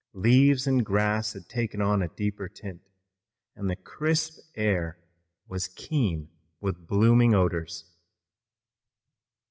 [0.15, 2.81] Leaves and grass had taken on a deeper tint,
[3.55, 4.97] and the crisp air
[5.47, 6.27] was keen
[6.59, 7.85] with blooming odors.